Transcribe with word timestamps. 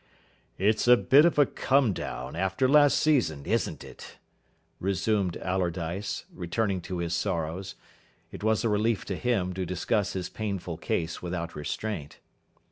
"It's 0.57 0.87
a 0.87 0.97
bit 0.97 1.25
of 1.25 1.37
a 1.37 1.45
come 1.45 1.93
down 1.93 2.35
after 2.35 2.67
last 2.67 2.97
season, 2.97 3.45
isn't 3.45 3.83
it?" 3.83 4.17
resumed 4.79 5.37
Allardyce, 5.37 6.25
returning 6.33 6.81
to 6.89 6.97
his 6.97 7.13
sorrows. 7.13 7.75
It 8.31 8.43
was 8.43 8.63
a 8.63 8.69
relief 8.69 9.05
to 9.05 9.15
him 9.15 9.53
to 9.53 9.63
discuss 9.63 10.13
his 10.13 10.27
painful 10.27 10.77
case 10.77 11.21
without 11.21 11.55
restraint. 11.55 12.19